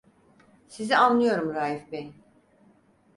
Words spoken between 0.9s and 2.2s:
anlıyorum Raif bey!